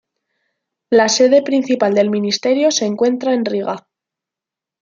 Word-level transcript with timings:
La 0.89 1.07
sede 1.09 1.43
principal 1.43 1.93
del 1.93 2.09
ministerio 2.09 2.71
se 2.71 2.87
encuentra 2.87 3.35
en 3.35 3.45
Riga. 3.45 3.87